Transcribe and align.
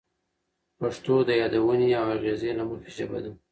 پښتو 0.79 1.15
د 1.27 1.29
یادونې 1.41 1.89
او 1.99 2.05
اغیزې 2.15 2.51
له 2.59 2.63
مخې 2.69 2.89
ژبه 2.97 3.19
ده. 3.23 3.31